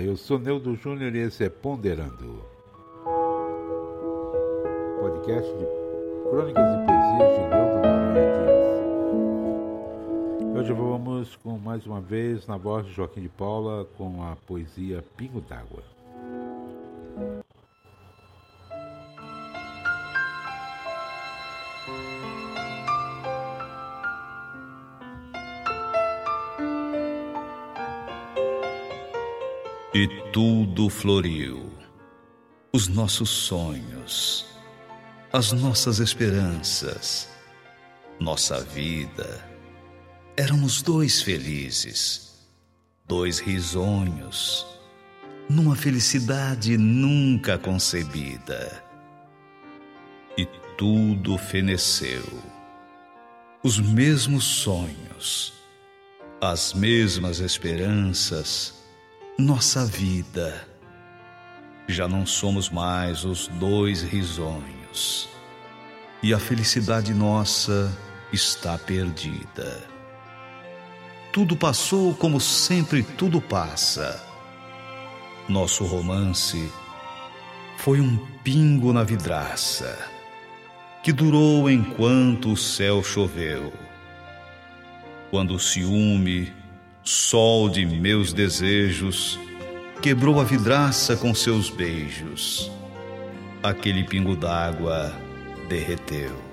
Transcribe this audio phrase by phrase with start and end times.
[0.00, 2.42] Eu sou Neudo Júnior e esse é Ponderando.
[5.00, 5.66] Podcast de
[6.30, 8.32] crônicas e poesias de Neudo Noronha
[10.58, 15.04] Hoje vamos com mais uma vez na voz de Joaquim de Paula com a poesia
[15.16, 15.82] Pingo d'Água.
[29.94, 31.70] E tudo floriu.
[32.72, 34.46] Os nossos sonhos,
[35.30, 37.28] as nossas esperanças,
[38.18, 39.46] nossa vida.
[40.34, 42.48] Éramos dois felizes,
[43.06, 44.66] dois risonhos,
[45.46, 48.82] numa felicidade nunca concebida.
[50.38, 50.46] E
[50.78, 52.24] tudo feneceu.
[53.62, 55.52] Os mesmos sonhos,
[56.40, 58.81] as mesmas esperanças,
[59.38, 60.66] nossa vida.
[61.88, 65.28] Já não somos mais os dois risonhos,
[66.22, 67.92] e a felicidade nossa
[68.32, 69.82] está perdida.
[71.32, 74.22] Tudo passou como sempre tudo passa.
[75.48, 76.70] Nosso romance
[77.78, 79.98] foi um pingo na vidraça
[81.02, 83.72] que durou enquanto o céu choveu.
[85.30, 86.52] Quando o ciúme
[87.04, 89.38] sol de meus desejos,
[90.00, 92.70] quebrou a vidraça com seus beijos.
[93.62, 95.12] Aquele pingo d'água
[95.68, 96.51] derreteu.